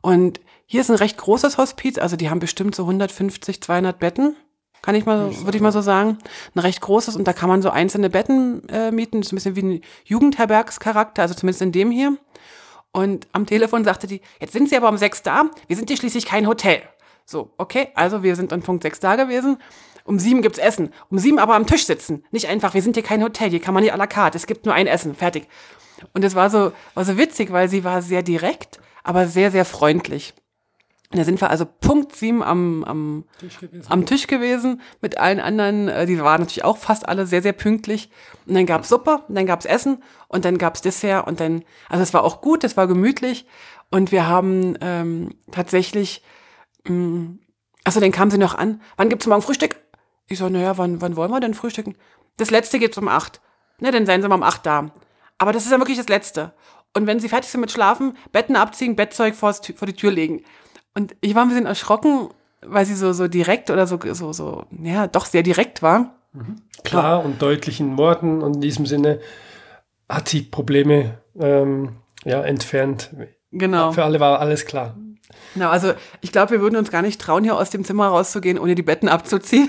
Und 0.00 0.40
hier 0.70 0.82
ist 0.82 0.90
ein 0.90 0.96
recht 0.96 1.16
großes 1.16 1.56
Hospiz, 1.56 1.96
also 1.98 2.16
die 2.16 2.28
haben 2.28 2.40
bestimmt 2.40 2.74
so 2.74 2.82
150, 2.82 3.62
200 3.62 3.98
Betten, 3.98 4.36
kann 4.82 4.94
ich 4.94 5.06
mal, 5.06 5.34
würde 5.44 5.56
ich 5.56 5.62
mal 5.62 5.72
so 5.72 5.80
sagen. 5.80 6.18
Ein 6.54 6.60
recht 6.60 6.82
großes 6.82 7.16
und 7.16 7.26
da 7.26 7.32
kann 7.32 7.48
man 7.48 7.62
so 7.62 7.70
einzelne 7.70 8.10
Betten 8.10 8.68
äh, 8.68 8.92
mieten, 8.92 9.20
das 9.20 9.28
ist 9.28 9.32
ein 9.32 9.36
bisschen 9.36 9.56
wie 9.56 9.62
ein 9.62 9.80
Jugendherbergscharakter, 10.04 11.22
also 11.22 11.34
zumindest 11.34 11.62
in 11.62 11.72
dem 11.72 11.90
hier. 11.90 12.18
Und 12.92 13.26
am 13.32 13.46
Telefon 13.46 13.82
sagte 13.82 14.06
die, 14.06 14.20
jetzt 14.40 14.52
sind 14.52 14.68
Sie 14.68 14.76
aber 14.76 14.90
um 14.90 14.98
sechs 14.98 15.22
da, 15.22 15.44
wir 15.66 15.76
sind 15.76 15.88
hier 15.88 15.96
schließlich 15.96 16.26
kein 16.26 16.46
Hotel. 16.46 16.82
So, 17.24 17.50
okay, 17.56 17.88
also 17.94 18.22
wir 18.22 18.36
sind 18.36 18.52
an 18.52 18.62
Punkt 18.62 18.82
sechs 18.82 19.00
da 19.00 19.16
gewesen. 19.16 19.56
Um 20.04 20.18
sieben 20.18 20.42
gibt's 20.42 20.58
Essen. 20.58 20.92
Um 21.10 21.18
sieben 21.18 21.38
aber 21.38 21.54
am 21.54 21.66
Tisch 21.66 21.86
sitzen. 21.86 22.24
Nicht 22.30 22.48
einfach, 22.48 22.74
wir 22.74 22.82
sind 22.82 22.94
hier 22.96 23.02
kein 23.02 23.22
Hotel, 23.22 23.50
hier 23.50 23.60
kann 23.60 23.74
man 23.74 23.82
nicht 23.82 23.92
à 23.92 23.96
la 23.96 24.06
carte, 24.06 24.36
es 24.36 24.46
gibt 24.46 24.66
nur 24.66 24.74
ein 24.74 24.86
Essen, 24.86 25.14
fertig. 25.14 25.48
Und 26.12 26.24
es 26.24 26.34
war 26.34 26.50
so, 26.50 26.72
war 26.94 27.04
so 27.04 27.16
witzig, 27.16 27.52
weil 27.52 27.68
sie 27.68 27.84
war 27.84 28.02
sehr 28.02 28.22
direkt, 28.22 28.80
aber 29.02 29.26
sehr, 29.26 29.50
sehr 29.50 29.64
freundlich. 29.64 30.34
Da 31.10 31.24
sind 31.24 31.40
wir 31.40 31.48
also 31.48 31.64
Punkt 31.64 32.14
sieben 32.14 32.42
am, 32.42 32.84
am, 32.84 33.24
Tisch 33.38 33.58
am 33.88 34.04
Tisch 34.04 34.26
gewesen 34.26 34.82
mit 35.00 35.16
allen 35.16 35.40
anderen. 35.40 35.88
Äh, 35.88 36.04
die 36.04 36.20
waren 36.20 36.40
natürlich 36.40 36.64
auch 36.64 36.76
fast 36.76 37.08
alle 37.08 37.26
sehr, 37.26 37.40
sehr 37.40 37.54
pünktlich. 37.54 38.10
Und 38.46 38.54
dann 38.54 38.66
gab's 38.66 38.90
Suppe, 38.90 39.22
und 39.26 39.34
dann 39.34 39.46
gab's 39.46 39.64
Essen 39.64 40.02
und 40.28 40.44
dann 40.44 40.58
gab's 40.58 40.82
Dessert 40.82 41.26
und 41.26 41.40
dann, 41.40 41.64
also 41.88 42.02
es 42.02 42.12
war 42.12 42.24
auch 42.24 42.42
gut, 42.42 42.62
es 42.62 42.76
war 42.76 42.86
gemütlich. 42.86 43.46
Und 43.90 44.12
wir 44.12 44.26
haben 44.26 44.76
ähm, 44.82 45.30
tatsächlich, 45.50 46.22
mh, 46.86 47.38
achso, 47.84 48.00
dann 48.00 48.12
kam 48.12 48.30
sie 48.30 48.36
noch 48.36 48.54
an, 48.54 48.82
wann 48.98 49.08
gibt's 49.08 49.26
morgen 49.26 49.40
Frühstück? 49.40 49.76
Ich 50.26 50.38
so, 50.38 50.50
naja, 50.50 50.76
wann, 50.76 51.00
wann 51.00 51.16
wollen 51.16 51.30
wir 51.30 51.40
denn 51.40 51.54
frühstücken? 51.54 51.96
Das 52.36 52.50
letzte 52.50 52.78
gibt's 52.78 52.98
um 52.98 53.08
acht. 53.08 53.40
Ne, 53.80 53.90
dann 53.92 54.04
seien 54.04 54.20
sie 54.20 54.28
mal 54.28 54.34
um 54.34 54.42
acht 54.42 54.66
da. 54.66 54.90
Aber 55.38 55.52
das 55.52 55.64
ist 55.64 55.70
ja 55.70 55.78
wirklich 55.78 55.96
das 55.96 56.08
Letzte. 56.08 56.52
Und 56.94 57.06
wenn 57.06 57.20
sie 57.20 57.28
fertig 57.28 57.50
sind 57.50 57.60
mit 57.60 57.70
Schlafen, 57.70 58.16
Betten 58.32 58.56
abziehen, 58.56 58.96
Bettzeug 58.96 59.34
vor 59.34 59.54
die 59.54 59.92
Tür 59.94 60.10
legen. 60.10 60.42
Und 60.98 61.14
ich 61.20 61.36
war 61.36 61.42
ein 61.42 61.48
bisschen 61.48 61.66
erschrocken, 61.66 62.30
weil 62.60 62.84
sie 62.84 62.96
so, 62.96 63.12
so 63.12 63.28
direkt 63.28 63.70
oder 63.70 63.86
so, 63.86 64.00
so, 64.14 64.32
so, 64.32 64.64
ja, 64.82 65.06
doch 65.06 65.26
sehr 65.26 65.44
direkt 65.44 65.80
war. 65.80 66.16
Mhm. 66.32 66.56
Klar 66.82 67.24
und 67.24 67.40
deutlich 67.40 67.78
in 67.78 67.96
Worten 67.96 68.42
und 68.42 68.56
in 68.56 68.60
diesem 68.62 68.84
Sinne 68.84 69.20
hat 70.08 70.28
sie 70.28 70.42
Probleme 70.42 71.18
ähm, 71.38 71.90
ja, 72.24 72.42
entfernt. 72.42 73.14
Genau. 73.52 73.92
Für 73.92 74.02
alle 74.02 74.18
war 74.18 74.40
alles 74.40 74.66
klar. 74.66 74.96
Genau, 75.54 75.68
also 75.68 75.92
ich 76.20 76.32
glaube, 76.32 76.50
wir 76.50 76.60
würden 76.60 76.74
uns 76.74 76.90
gar 76.90 77.02
nicht 77.02 77.20
trauen, 77.20 77.44
hier 77.44 77.54
aus 77.54 77.70
dem 77.70 77.84
Zimmer 77.84 78.08
rauszugehen, 78.08 78.58
ohne 78.58 78.74
die 78.74 78.82
Betten 78.82 79.08
abzuziehen. 79.08 79.68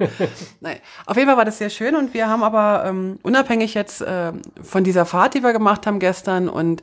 Nein, 0.60 0.78
auf 1.04 1.18
jeden 1.18 1.28
Fall 1.28 1.36
war 1.36 1.44
das 1.44 1.58
sehr 1.58 1.68
schön 1.68 1.96
und 1.96 2.14
wir 2.14 2.28
haben 2.28 2.42
aber 2.42 2.84
ähm, 2.86 3.18
unabhängig 3.22 3.74
jetzt 3.74 4.00
äh, 4.00 4.32
von 4.62 4.84
dieser 4.84 5.04
Fahrt, 5.04 5.34
die 5.34 5.42
wir 5.42 5.52
gemacht 5.52 5.86
haben 5.86 5.98
gestern 5.98 6.48
und 6.48 6.82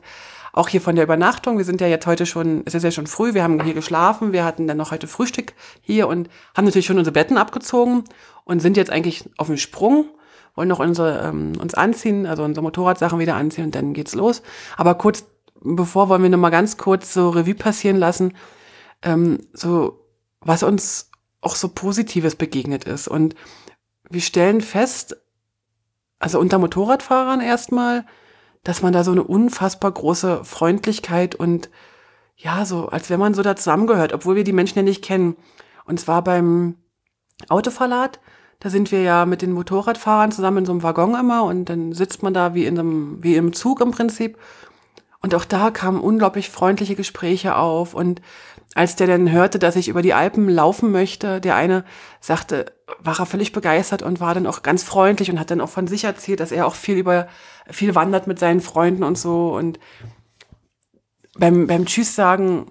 auch 0.52 0.68
hier 0.68 0.80
von 0.80 0.96
der 0.96 1.04
Übernachtung. 1.04 1.58
Wir 1.58 1.64
sind 1.64 1.80
ja 1.80 1.86
jetzt 1.86 2.06
heute 2.06 2.26
schon, 2.26 2.62
es 2.64 2.74
ist 2.74 2.82
ja 2.82 2.90
schon 2.90 3.06
früh, 3.06 3.34
wir 3.34 3.42
haben 3.42 3.62
hier 3.62 3.74
geschlafen, 3.74 4.32
wir 4.32 4.44
hatten 4.44 4.66
dann 4.66 4.76
noch 4.76 4.90
heute 4.90 5.06
Frühstück 5.06 5.54
hier 5.80 6.08
und 6.08 6.28
haben 6.56 6.64
natürlich 6.64 6.86
schon 6.86 6.98
unsere 6.98 7.12
Betten 7.12 7.36
abgezogen 7.36 8.04
und 8.44 8.60
sind 8.60 8.76
jetzt 8.76 8.90
eigentlich 8.90 9.28
auf 9.36 9.46
dem 9.46 9.56
Sprung, 9.56 10.06
wollen 10.54 10.68
noch 10.68 10.80
unsere, 10.80 11.20
ähm, 11.28 11.52
uns 11.60 11.74
anziehen, 11.74 12.26
also 12.26 12.42
unsere 12.42 12.62
Motorradsachen 12.62 13.18
wieder 13.18 13.36
anziehen 13.36 13.64
und 13.64 13.74
dann 13.74 13.94
geht's 13.94 14.14
los. 14.14 14.42
Aber 14.76 14.94
kurz 14.96 15.24
bevor 15.60 16.08
wollen 16.08 16.22
wir 16.22 16.30
noch 16.30 16.38
mal 16.38 16.50
ganz 16.50 16.76
kurz 16.76 17.12
so 17.12 17.30
Revue 17.30 17.54
passieren 17.54 17.96
lassen, 17.96 18.36
ähm, 19.02 19.38
so 19.52 20.06
was 20.40 20.62
uns 20.62 21.10
auch 21.40 21.54
so 21.54 21.68
Positives 21.68 22.34
begegnet 22.34 22.84
ist. 22.84 23.08
Und 23.08 23.34
wir 24.08 24.20
stellen 24.20 24.60
fest, 24.60 25.16
also 26.18 26.38
unter 26.38 26.58
Motorradfahrern 26.58 27.40
erstmal, 27.40 28.06
dass 28.62 28.82
man 28.82 28.92
da 28.92 29.04
so 29.04 29.12
eine 29.12 29.24
unfassbar 29.24 29.90
große 29.90 30.44
Freundlichkeit 30.44 31.34
und 31.34 31.70
ja, 32.36 32.64
so, 32.64 32.88
als 32.88 33.10
wenn 33.10 33.20
man 33.20 33.34
so 33.34 33.42
da 33.42 33.56
zusammengehört, 33.56 34.12
obwohl 34.12 34.36
wir 34.36 34.44
die 34.44 34.52
Menschen 34.52 34.78
ja 34.78 34.82
nicht 34.82 35.04
kennen. 35.04 35.36
Und 35.84 36.00
zwar 36.00 36.24
beim 36.24 36.76
Autoverlat, 37.48 38.20
da 38.60 38.70
sind 38.70 38.92
wir 38.92 39.02
ja 39.02 39.26
mit 39.26 39.42
den 39.42 39.52
Motorradfahrern 39.52 40.32
zusammen 40.32 40.58
in 40.58 40.66
so 40.66 40.72
einem 40.72 40.82
Waggon 40.82 41.14
immer 41.14 41.44
und 41.44 41.66
dann 41.66 41.92
sitzt 41.92 42.22
man 42.22 42.34
da 42.34 42.54
wie 42.54 42.66
in 42.66 42.78
einem, 42.78 43.22
wie 43.22 43.36
im 43.36 43.52
Zug 43.52 43.80
im 43.80 43.90
Prinzip. 43.90 44.38
Und 45.22 45.34
auch 45.34 45.44
da 45.44 45.70
kamen 45.70 46.00
unglaublich 46.00 46.48
freundliche 46.48 46.94
Gespräche 46.94 47.56
auf 47.56 47.94
und 47.94 48.22
als 48.74 48.96
der 48.96 49.06
dann 49.06 49.30
hörte, 49.30 49.58
dass 49.58 49.76
ich 49.76 49.88
über 49.88 50.02
die 50.02 50.14
Alpen 50.14 50.48
laufen 50.48 50.92
möchte, 50.92 51.40
der 51.40 51.56
eine 51.56 51.84
sagte, 52.20 52.66
war 53.00 53.18
er 53.18 53.26
völlig 53.26 53.52
begeistert 53.52 54.02
und 54.02 54.20
war 54.20 54.34
dann 54.34 54.46
auch 54.46 54.62
ganz 54.62 54.84
freundlich 54.84 55.30
und 55.30 55.40
hat 55.40 55.50
dann 55.50 55.60
auch 55.60 55.68
von 55.68 55.88
sich 55.88 56.04
erzählt, 56.04 56.40
dass 56.40 56.52
er 56.52 56.66
auch 56.66 56.74
viel 56.74 56.96
über, 56.96 57.26
viel 57.68 57.94
wandert 57.94 58.26
mit 58.26 58.38
seinen 58.38 58.60
Freunden 58.60 59.02
und 59.02 59.18
so. 59.18 59.54
Und 59.54 59.80
beim, 61.36 61.66
beim 61.66 61.86
Tschüss 61.86 62.14
sagen, 62.14 62.70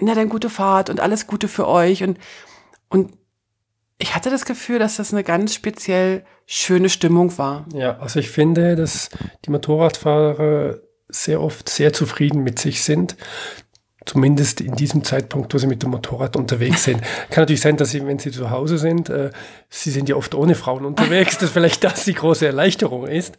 na 0.00 0.14
dann 0.14 0.28
gute 0.28 0.50
Fahrt 0.50 0.88
und 0.88 1.00
alles 1.00 1.26
Gute 1.26 1.48
für 1.48 1.68
euch. 1.68 2.02
Und, 2.02 2.18
und 2.88 3.12
ich 3.98 4.14
hatte 4.14 4.30
das 4.30 4.46
Gefühl, 4.46 4.78
dass 4.78 4.96
das 4.96 5.12
eine 5.12 5.24
ganz 5.24 5.54
speziell 5.54 6.24
schöne 6.46 6.88
Stimmung 6.88 7.36
war. 7.36 7.66
Ja, 7.74 7.98
also 7.98 8.20
ich 8.20 8.30
finde, 8.30 8.76
dass 8.76 9.10
die 9.44 9.50
Motorradfahrer 9.50 10.78
sehr 11.08 11.40
oft 11.40 11.68
sehr 11.68 11.92
zufrieden 11.92 12.42
mit 12.42 12.58
sich 12.58 12.82
sind 12.82 13.16
zumindest 14.06 14.60
in 14.60 14.74
diesem 14.76 15.04
Zeitpunkt, 15.04 15.52
wo 15.52 15.58
sie 15.58 15.66
mit 15.66 15.82
dem 15.82 15.90
Motorrad 15.90 16.36
unterwegs 16.36 16.84
sind. 16.84 17.02
Kann 17.30 17.42
natürlich 17.42 17.60
sein, 17.60 17.76
dass 17.76 17.90
sie, 17.90 18.06
wenn 18.06 18.18
sie 18.18 18.30
zu 18.30 18.50
Hause 18.50 18.78
sind, 18.78 19.10
äh, 19.10 19.30
sie 19.68 19.90
sind 19.90 20.08
ja 20.08 20.16
oft 20.16 20.34
ohne 20.34 20.54
Frauen 20.54 20.84
unterwegs, 20.84 21.36
dass 21.38 21.50
vielleicht 21.50 21.84
das 21.84 22.04
die 22.04 22.14
große 22.14 22.46
Erleichterung 22.46 23.06
ist. 23.06 23.36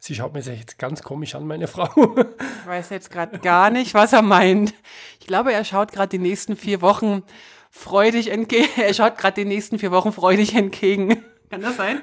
sie 0.00 0.14
schaut 0.14 0.34
mir 0.34 0.40
jetzt 0.40 0.78
ganz 0.78 1.02
komisch 1.02 1.34
an, 1.34 1.46
meine 1.46 1.68
Frau. 1.68 1.88
ich 2.16 2.66
weiß 2.66 2.90
jetzt 2.90 3.10
gerade 3.10 3.38
gar 3.38 3.70
nicht, 3.70 3.94
was 3.94 4.12
er 4.12 4.22
meint. 4.22 4.74
Ich 5.20 5.26
glaube, 5.26 5.52
er 5.52 5.64
schaut 5.64 5.92
gerade 5.92 6.08
die 6.08 6.18
nächsten 6.18 6.56
vier 6.56 6.82
Wochen 6.82 7.22
freudig 7.70 8.30
entgegen. 8.30 8.68
Er 8.76 8.94
schaut 8.94 9.18
gerade 9.18 9.34
die 9.34 9.48
nächsten 9.48 9.78
vier 9.78 9.90
Wochen 9.90 10.12
freudig 10.12 10.54
entgegen. 10.54 11.22
Kann 11.50 11.60
das 11.60 11.76
sein? 11.76 12.02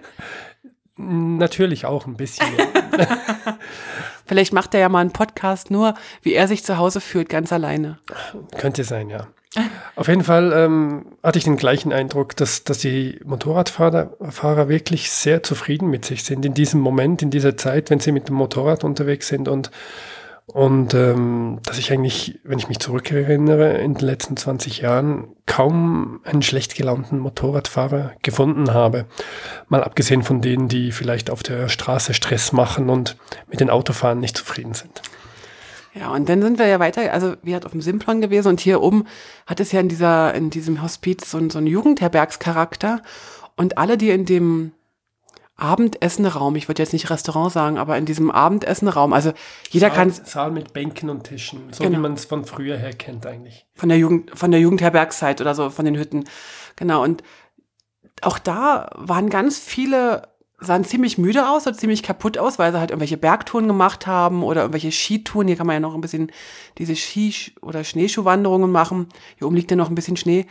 Natürlich 0.96 1.86
auch 1.86 2.06
ein 2.06 2.16
bisschen. 2.16 2.48
Vielleicht 4.34 4.52
macht 4.52 4.74
er 4.74 4.80
ja 4.80 4.90
mal 4.90 5.02
einen 5.02 5.12
Podcast 5.12 5.70
nur, 5.70 5.94
wie 6.24 6.34
er 6.34 6.48
sich 6.48 6.64
zu 6.64 6.80
Hause 6.80 7.02
fühlt, 7.02 7.30
ganz 7.30 7.54
alleine. 7.54 8.00
Könnte 8.58 8.84
sein, 8.84 9.12
ja. 9.12 9.28
Auf 9.96 10.08
jeden 10.08 10.24
Fall 10.24 10.52
ähm, 10.56 11.06
hatte 11.22 11.38
ich 11.38 11.44
den 11.44 11.56
gleichen 11.56 11.94
Eindruck, 11.94 12.36
dass, 12.36 12.64
dass 12.64 12.80
die 12.80 13.20
Motorradfahrer 13.24 14.10
Fahrer 14.32 14.70
wirklich 14.70 15.12
sehr 15.12 15.44
zufrieden 15.44 15.92
mit 15.92 16.04
sich 16.04 16.24
sind 16.24 16.44
in 16.48 16.56
diesem 16.56 16.82
Moment, 16.82 17.22
in 17.22 17.30
dieser 17.30 17.58
Zeit, 17.58 17.92
wenn 17.92 18.00
sie 18.00 18.12
mit 18.12 18.28
dem 18.28 18.36
Motorrad 18.36 18.84
unterwegs 18.84 19.28
sind 19.28 19.48
und 19.48 19.70
und 20.46 20.94
ähm, 20.94 21.60
dass 21.64 21.78
ich 21.78 21.92
eigentlich, 21.92 22.40
wenn 22.44 22.60
ich 22.60 22.68
mich 22.68 22.80
zurückerinnere, 22.80 23.78
in 23.78 23.94
den 23.94 24.06
letzten 24.06 24.36
20 24.36 24.80
Jahren 24.80 25.30
kaum 25.46 26.20
einen 26.26 26.42
schlecht 26.42 26.76
gelaunten 26.76 27.20
Motorradfahrer 27.20 28.12
gefunden 28.22 28.74
habe. 28.74 29.06
Mal 29.70 29.84
abgesehen 29.84 30.22
von 30.22 30.42
denen, 30.42 30.68
die 30.68 30.92
vielleicht 30.92 31.30
auf 31.30 31.44
der 31.44 31.70
Straße 31.70 32.14
Stress 32.14 32.52
machen 32.52 32.90
und 32.90 33.16
mit 33.50 33.62
den 33.62 33.70
Autofahren 33.70 34.20
nicht 34.20 34.38
zufrieden 34.38 34.74
sind. 34.74 35.02
Ja, 35.94 36.10
und 36.10 36.28
dann 36.28 36.42
sind 36.42 36.60
wir 36.60 36.66
ja 36.68 36.80
weiter, 36.80 37.14
also 37.14 37.36
wir 37.44 37.56
hat 37.56 37.66
auf 37.66 37.72
dem 37.72 37.82
Simplon 37.82 38.20
gewesen 38.20 38.48
und 38.50 38.60
hier 38.60 38.82
oben 38.82 39.06
hat 39.46 39.60
es 39.60 39.72
ja 39.72 39.80
in 39.80 39.90
dieser, 39.90 40.34
in 40.34 40.50
diesem 40.50 40.82
Hospiz 40.82 41.30
so, 41.30 41.40
so 41.50 41.60
einen 41.60 41.68
Jugendherbergscharakter. 41.68 43.02
Und 43.56 43.78
alle, 43.78 43.98
die 43.98 44.10
in 44.10 44.26
dem 44.26 44.72
Abendessenraum, 45.56 46.56
ich 46.56 46.68
würde 46.68 46.82
jetzt 46.82 46.94
nicht 46.94 47.10
Restaurant 47.10 47.52
sagen, 47.52 47.78
aber 47.78 47.98
in 47.98 48.06
diesem 48.06 48.32
Abendessenraum, 48.32 49.14
also 49.14 49.34
jeder 49.70 49.88
Saal, 49.90 49.96
kann 49.98 50.12
Saal 50.12 50.52
mit 50.52 50.74
Bänken 50.74 51.10
und 51.10 51.24
Tischen, 51.26 51.72
so 51.72 51.84
Genau. 51.84 51.98
wie 51.98 52.02
man 52.02 52.14
es 52.14 52.26
von 52.26 52.44
früher 52.46 52.78
her 52.78 52.94
kennt 52.94 53.26
eigentlich. 53.26 53.66
von 53.76 53.90
der 53.90 53.98
Jugend 54.00 54.32
von 54.38 54.52
der 54.52 54.60
Jugendherbergszeit 54.60 55.42
oder 55.42 55.54
so 55.54 55.70
von 55.70 55.86
den 55.86 55.96
Hütten. 55.98 56.24
Genau 56.76 57.04
und 57.04 57.24
auch 58.22 58.40
da 58.40 58.90
waren 58.96 59.30
ganz 59.30 59.60
viele 59.60 60.28
sahen 60.60 60.86
ziemlich 60.86 61.18
müde 61.18 61.50
aus 61.50 61.68
oder 61.68 61.76
ziemlich 61.78 62.04
kaputt 62.04 62.38
aus, 62.38 62.58
weil 62.58 62.72
sie 62.72 62.80
halt 62.80 62.90
irgendwelche 62.92 63.18
Bergtouren 63.18 63.68
gemacht 63.68 64.08
haben 64.08 64.44
oder 64.44 64.62
irgendwelche 64.62 64.92
Skitouren. 64.94 65.48
Hier 65.48 65.58
kann 65.58 65.68
man 65.68 65.76
ja 65.76 65.80
noch 65.82 65.94
ein 65.94 66.00
bisschen 66.02 66.32
diese 66.78 66.96
Ski- 66.96 67.54
oder 67.62 67.84
Schneeschuhwanderungen 67.84 68.72
machen. 68.72 69.10
Hier 69.38 69.46
oben 69.48 69.58
liegt 69.58 69.72
ja 69.72 69.78
noch 69.78 69.90
ein 69.90 69.96
bisschen 69.96 70.16
Schnee. 70.16 70.46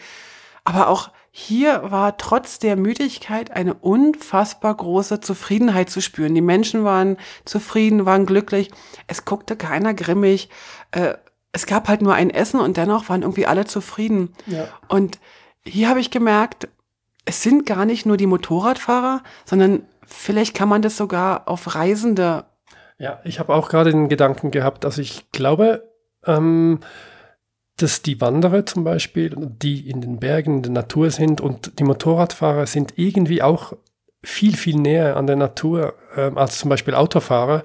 Aber 0.64 0.88
auch 0.88 1.10
hier 1.34 1.90
war 1.90 2.18
trotz 2.18 2.58
der 2.58 2.76
Müdigkeit 2.76 3.50
eine 3.52 3.72
unfassbar 3.72 4.76
große 4.76 5.20
Zufriedenheit 5.20 5.88
zu 5.88 6.02
spüren. 6.02 6.34
Die 6.34 6.42
Menschen 6.42 6.84
waren 6.84 7.16
zufrieden, 7.46 8.04
waren 8.04 8.26
glücklich. 8.26 8.70
Es 9.06 9.24
guckte 9.24 9.56
keiner 9.56 9.94
grimmig. 9.94 10.50
Äh, 10.90 11.14
es 11.50 11.64
gab 11.64 11.88
halt 11.88 12.02
nur 12.02 12.12
ein 12.12 12.28
Essen 12.28 12.60
und 12.60 12.76
dennoch 12.76 13.08
waren 13.08 13.22
irgendwie 13.22 13.46
alle 13.46 13.64
zufrieden. 13.64 14.34
Ja. 14.46 14.68
Und 14.88 15.20
hier 15.64 15.88
habe 15.88 16.00
ich 16.00 16.10
gemerkt, 16.10 16.68
es 17.24 17.42
sind 17.42 17.64
gar 17.64 17.86
nicht 17.86 18.04
nur 18.04 18.18
die 18.18 18.26
Motorradfahrer, 18.26 19.22
sondern 19.46 19.86
vielleicht 20.04 20.54
kann 20.54 20.68
man 20.68 20.82
das 20.82 20.98
sogar 20.98 21.48
auf 21.48 21.74
Reisende. 21.74 22.44
Ja, 22.98 23.20
ich 23.24 23.40
habe 23.40 23.54
auch 23.54 23.70
gerade 23.70 23.90
den 23.90 24.10
Gedanken 24.10 24.50
gehabt, 24.50 24.84
also 24.84 25.00
ich 25.00 25.30
glaube, 25.32 25.88
ähm, 26.26 26.80
dass 27.82 28.02
die 28.02 28.20
Wanderer 28.20 28.64
zum 28.64 28.84
Beispiel, 28.84 29.34
die 29.36 29.88
in 29.88 30.00
den 30.00 30.20
Bergen, 30.20 30.58
in 30.58 30.62
der 30.62 30.72
Natur 30.72 31.10
sind 31.10 31.40
und 31.40 31.78
die 31.78 31.84
Motorradfahrer 31.84 32.66
sind 32.66 32.94
irgendwie 32.96 33.42
auch 33.42 33.74
viel, 34.22 34.56
viel 34.56 34.76
näher 34.76 35.16
an 35.16 35.26
der 35.26 35.36
Natur 35.36 35.94
ähm, 36.16 36.38
als 36.38 36.58
zum 36.58 36.70
Beispiel 36.70 36.94
Autofahrer, 36.94 37.64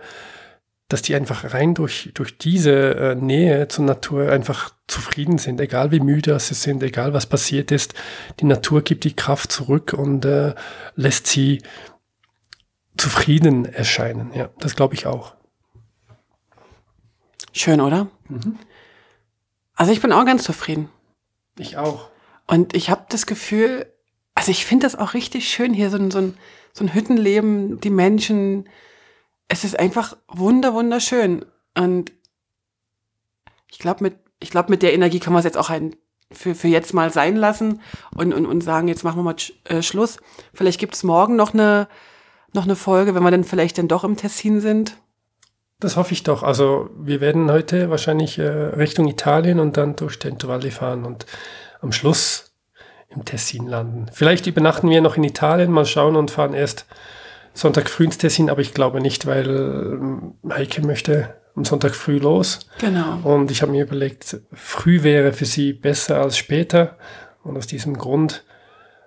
dass 0.90 1.02
die 1.02 1.16
einfach 1.16 1.54
rein 1.54 1.76
durch, 1.76 2.12
durch 2.14 2.38
diese 2.38 2.96
äh, 2.96 3.16
Nähe 3.16 3.68
zur 3.68 3.86
Natur 3.86 4.32
einfach 4.32 4.74
zufrieden 4.88 5.38
sind, 5.38 5.62
egal 5.62 5.92
wie 5.92 6.00
müde 6.00 6.40
sie 6.40 6.56
sind, 6.56 6.82
egal 6.82 7.14
was 7.14 7.26
passiert 7.26 7.72
ist. 7.72 7.94
Die 8.40 8.46
Natur 8.46 8.82
gibt 8.82 9.04
die 9.04 9.16
Kraft 9.16 9.52
zurück 9.52 9.94
und 9.94 10.26
äh, 10.26 10.56
lässt 10.96 11.28
sie 11.28 11.62
zufrieden 12.98 13.66
erscheinen. 13.66 14.32
Ja, 14.34 14.50
das 14.60 14.76
glaube 14.76 14.96
ich 14.96 15.06
auch. 15.06 15.36
Schön, 17.52 17.82
oder? 17.82 18.08
Also 19.78 19.92
ich 19.94 20.02
bin 20.02 20.12
auch 20.12 20.26
ganz 20.26 20.44
zufrieden. 20.44 20.90
Ich 21.58 21.78
auch. 21.78 22.10
Und 22.48 22.76
ich 22.76 22.90
habe 22.90 23.06
das 23.10 23.26
Gefühl, 23.26 23.86
also 24.36 24.52
ich 24.52 24.66
finde 24.66 24.86
das 24.86 24.96
auch 24.96 25.14
richtig 25.14 25.50
schön 25.50 25.74
hier, 25.74 25.90
so 25.90 25.98
ein, 25.98 26.12
so, 26.12 26.20
ein, 26.20 26.38
so 26.74 26.84
ein 26.84 26.94
Hüttenleben, 26.94 27.80
die 27.80 27.90
Menschen. 27.90 28.68
Es 29.48 29.64
ist 29.64 29.80
einfach 29.80 30.18
wunder, 30.28 30.74
wunderschön. 30.74 31.46
Und 31.78 32.12
ich 33.72 33.80
glaube, 33.80 34.04
mit, 34.04 34.18
ich 34.40 34.50
glaube, 34.50 34.72
mit 34.72 34.82
der 34.82 34.94
Energie 34.94 35.20
kann 35.20 35.34
man 35.34 35.40
es 35.40 35.46
jetzt 35.46 35.58
auch 35.58 35.70
ein, 35.70 35.96
für, 36.32 36.56
für 36.56 36.68
jetzt 36.68 36.94
mal 36.94 37.12
sein 37.12 37.36
lassen 37.36 37.82
und, 38.16 38.34
und, 38.34 38.46
und 38.46 38.62
sagen, 38.62 38.88
jetzt 38.88 39.04
machen 39.04 39.20
wir 39.20 39.24
mal 39.24 39.36
Sch- 39.36 39.54
äh, 39.66 39.82
Schluss. 39.82 40.18
Vielleicht 40.54 40.80
gibt 40.80 40.96
es 40.96 41.04
morgen 41.04 41.36
noch 41.36 41.54
eine, 41.54 41.88
noch 42.54 42.64
eine 42.64 42.76
Folge, 42.76 43.14
wenn 43.16 43.24
wir 43.24 43.32
dann 43.32 43.44
vielleicht 43.44 43.78
dann 43.78 43.88
doch 43.88 44.04
im 44.04 44.18
Tessin 44.18 44.60
sind. 44.60 44.98
Das 45.80 45.96
hoffe 45.96 46.14
ich 46.14 46.24
doch. 46.24 46.42
Also 46.44 46.90
wir 46.98 47.22
werden 47.22 47.52
heute 47.52 47.90
wahrscheinlich 47.90 48.40
äh, 48.40 48.48
Richtung 48.48 49.08
Italien 49.08 49.60
und 49.60 49.78
dann 49.78 49.96
durch 49.96 50.18
Trento 50.18 50.48
Valle 50.48 50.72
fahren 50.72 51.06
und 51.06 51.26
am 51.82 51.92
Schluss 51.92 52.56
im 53.10 53.26
Tessin 53.26 53.68
landen. 53.68 54.08
Vielleicht 54.12 54.48
übernachten 54.48 54.90
wir 54.90 55.02
noch 55.02 55.18
in 55.18 55.24
Italien, 55.24 55.72
mal 55.72 55.86
schauen 55.86 56.16
und 56.16 56.32
fahren 56.32 56.54
erst 56.54 56.86
Sonntag 57.54 57.90
früh 57.90 58.06
ins 58.06 58.18
Tessin, 58.18 58.50
aber 58.50 58.62
ich 58.62 58.74
glaube 58.74 59.02
nicht, 59.02 59.26
weil 59.26 59.50
ähm, 59.50 60.34
Heike 60.50 60.86
möchte 60.86 61.36
am 61.56 61.66
Sonntag 61.66 61.96
früh 61.96 62.18
los. 62.18 62.60
Genau. 62.80 63.20
Und 63.24 63.52
ich 63.52 63.62
habe 63.62 63.72
mir 63.72 63.84
überlegt, 63.84 64.40
früh 64.54 65.04
wäre 65.04 65.34
für 65.34 65.46
sie 65.46 65.74
besser 65.74 66.22
als 66.22 66.38
später. 66.38 66.98
Und 67.44 67.58
aus 67.58 67.66
diesem 67.66 67.98
Grund 67.98 68.44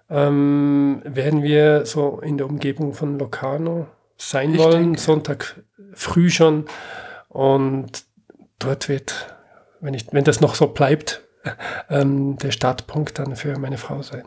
ähm, 0.08 1.02
werden 1.04 1.42
wir 1.42 1.86
so 1.86 2.20
in 2.20 2.38
der 2.38 2.46
Umgebung 2.48 2.94
von 2.94 3.18
Locarno 3.18 3.86
sein 4.16 4.54
Ich 4.54 4.58
wollen, 4.58 4.82
denke. 4.82 5.00
Sonntag 5.00 5.62
früh 5.94 6.30
schon. 6.30 6.66
Und 7.28 8.04
dort 8.58 8.88
wird, 8.88 9.34
wenn, 9.80 9.94
ich, 9.94 10.12
wenn 10.12 10.24
das 10.24 10.40
noch 10.40 10.54
so 10.54 10.68
bleibt, 10.68 11.22
ähm, 11.88 12.36
der 12.38 12.50
Startpunkt 12.50 13.18
dann 13.18 13.36
für 13.36 13.58
meine 13.58 13.78
Frau 13.78 14.02
sein. 14.02 14.24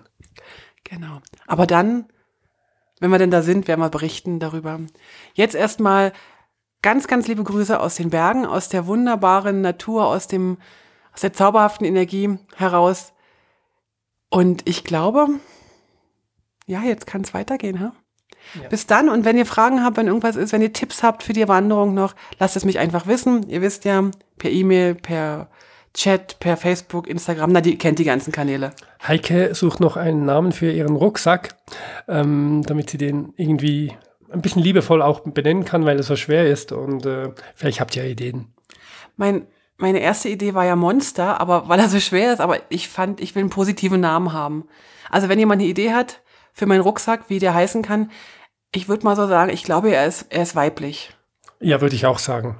Genau. 0.83 1.21
Aber 1.47 1.67
dann, 1.67 2.05
wenn 2.99 3.11
wir 3.11 3.19
denn 3.19 3.31
da 3.31 3.41
sind, 3.41 3.67
werden 3.67 3.81
wir 3.81 3.89
berichten 3.89 4.39
darüber. 4.39 4.79
Jetzt 5.33 5.55
erstmal 5.55 6.13
ganz, 6.81 7.07
ganz 7.07 7.27
liebe 7.27 7.43
Grüße 7.43 7.79
aus 7.79 7.95
den 7.95 8.09
Bergen, 8.09 8.45
aus 8.45 8.69
der 8.69 8.87
wunderbaren 8.87 9.61
Natur, 9.61 10.05
aus 10.05 10.27
dem, 10.27 10.57
aus 11.13 11.21
der 11.21 11.33
zauberhaften 11.33 11.85
Energie 11.85 12.37
heraus. 12.55 13.13
Und 14.29 14.67
ich 14.67 14.83
glaube, 14.83 15.27
ja, 16.65 16.81
jetzt 16.81 17.07
kann 17.07 17.21
es 17.21 17.33
weitergehen, 17.33 17.79
ha? 17.79 17.93
Ja. 18.61 18.69
Bis 18.69 18.87
dann 18.87 19.09
und 19.09 19.25
wenn 19.25 19.37
ihr 19.37 19.45
Fragen 19.45 19.83
habt, 19.83 19.97
wenn 19.97 20.07
irgendwas 20.07 20.35
ist, 20.35 20.53
wenn 20.53 20.61
ihr 20.61 20.73
Tipps 20.73 21.03
habt 21.03 21.23
für 21.23 21.33
die 21.33 21.47
Wanderung 21.47 21.93
noch, 21.93 22.15
lasst 22.39 22.55
es 22.55 22.65
mich 22.65 22.79
einfach 22.79 23.07
wissen. 23.07 23.49
Ihr 23.49 23.61
wisst 23.61 23.85
ja, 23.85 24.03
per 24.37 24.51
E-Mail, 24.51 24.95
per 24.95 25.49
Chat, 25.93 26.39
per 26.39 26.57
Facebook, 26.57 27.07
Instagram, 27.07 27.51
na, 27.51 27.61
die 27.61 27.77
kennt 27.77 27.99
die 27.99 28.03
ganzen 28.03 28.31
Kanäle. 28.31 28.71
Heike 29.07 29.53
sucht 29.53 29.79
noch 29.79 29.95
einen 29.95 30.25
Namen 30.25 30.51
für 30.51 30.71
ihren 30.71 30.95
Rucksack, 30.95 31.55
ähm, 32.07 32.63
damit 32.65 32.89
sie 32.89 32.97
den 32.97 33.33
irgendwie 33.37 33.93
ein 34.31 34.41
bisschen 34.41 34.63
liebevoll 34.63 35.03
auch 35.03 35.19
benennen 35.19 35.65
kann, 35.65 35.85
weil 35.85 35.99
es 35.99 36.07
so 36.07 36.15
schwer 36.15 36.49
ist. 36.49 36.71
Und 36.71 37.05
äh, 37.05 37.29
vielleicht 37.53 37.79
habt 37.79 37.95
ihr 37.95 38.03
ja 38.03 38.09
Ideen. 38.09 38.53
Mein, 39.17 39.45
meine 39.77 39.99
erste 39.99 40.29
Idee 40.29 40.55
war 40.55 40.65
ja 40.65 40.75
Monster, 40.75 41.39
aber 41.39 41.69
weil 41.69 41.79
er 41.79 41.89
so 41.89 41.99
schwer 41.99 42.33
ist, 42.33 42.41
aber 42.41 42.57
ich 42.69 42.89
fand, 42.89 43.21
ich 43.21 43.35
will 43.35 43.41
einen 43.41 43.51
positiven 43.51 44.01
Namen 44.01 44.33
haben. 44.33 44.65
Also 45.11 45.29
wenn 45.29 45.37
jemand 45.37 45.61
eine 45.61 45.69
Idee 45.69 45.93
hat 45.93 46.21
für 46.53 46.65
meinen 46.65 46.81
Rucksack, 46.81 47.29
wie 47.29 47.39
der 47.39 47.53
heißen 47.53 47.81
kann, 47.81 48.11
ich 48.71 48.87
würde 48.87 49.03
mal 49.03 49.15
so 49.15 49.27
sagen, 49.27 49.51
ich 49.51 49.63
glaube, 49.63 49.91
er 49.91 50.07
ist, 50.07 50.27
er 50.29 50.43
ist 50.43 50.55
weiblich. 50.55 51.15
Ja, 51.59 51.81
würde 51.81 51.95
ich 51.95 52.05
auch 52.05 52.19
sagen. 52.19 52.57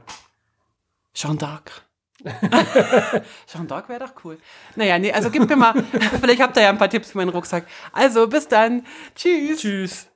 Jeanne 1.14 1.38
d'Arc. 1.38 1.84
Jeanne 3.48 3.68
d'Arc 3.68 3.90
wäre 3.90 4.00
doch 4.00 4.14
cool. 4.24 4.38
Naja, 4.76 4.98
nee, 5.00 5.12
also 5.12 5.30
gib 5.30 5.50
mir 5.50 5.56
mal, 5.56 5.74
vielleicht 6.22 6.42
habt 6.42 6.56
ihr 6.58 6.64
ja 6.64 6.70
ein 6.70 6.78
paar 6.78 6.90
Tipps 6.90 7.12
für 7.12 7.18
meinen 7.18 7.30
Rucksack. 7.30 7.66
Also, 7.92 8.28
bis 8.28 8.48
dann. 8.48 8.86
Tschüss. 9.16 9.60
Tschüss. 9.60 10.08